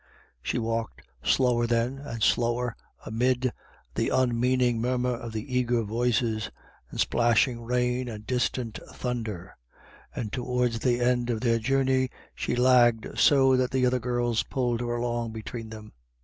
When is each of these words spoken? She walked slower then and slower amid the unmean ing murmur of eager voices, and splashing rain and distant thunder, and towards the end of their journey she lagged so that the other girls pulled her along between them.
She 0.41 0.57
walked 0.57 1.03
slower 1.21 1.67
then 1.67 1.99
and 1.99 2.23
slower 2.23 2.75
amid 3.05 3.51
the 3.93 4.09
unmean 4.09 4.59
ing 4.61 4.81
murmur 4.81 5.11
of 5.13 5.35
eager 5.35 5.83
voices, 5.83 6.49
and 6.89 6.99
splashing 6.99 7.61
rain 7.61 8.09
and 8.09 8.25
distant 8.25 8.79
thunder, 8.91 9.55
and 10.15 10.33
towards 10.33 10.79
the 10.79 10.99
end 11.01 11.29
of 11.29 11.41
their 11.41 11.59
journey 11.59 12.09
she 12.33 12.55
lagged 12.55 13.19
so 13.19 13.55
that 13.57 13.69
the 13.69 13.85
other 13.85 13.99
girls 13.99 14.41
pulled 14.41 14.79
her 14.81 14.95
along 14.95 15.33
between 15.33 15.69
them. 15.69 15.93